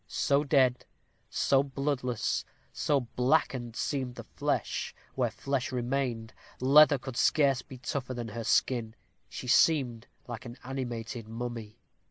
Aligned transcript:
So 0.07 0.43
dead, 0.43 0.85
so 1.29 1.61
bloodless, 1.61 2.43
so 2.73 3.01
blackened 3.01 3.75
seemed 3.75 4.15
the 4.15 4.23
flesh, 4.23 4.95
where 5.13 5.29
flesh 5.29 5.71
remained, 5.71 6.33
leather 6.59 6.97
could 6.97 7.15
scarce 7.15 7.61
be 7.61 7.77
tougher 7.77 8.15
than 8.15 8.29
her 8.29 8.43
skin. 8.43 8.95
She 9.29 9.45
seemed 9.45 10.07
like 10.25 10.43
an 10.43 10.57
animated 10.63 11.27
mummy. 11.27 11.77